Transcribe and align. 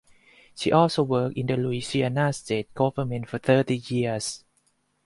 She 0.55 0.71
also 0.71 1.03
worked 1.03 1.37
in 1.37 1.45
the 1.45 1.55
Louisiana 1.57 2.33
state 2.33 2.73
government 2.73 3.29
for 3.29 3.37
thirty 3.37 3.75
years. 3.77 4.43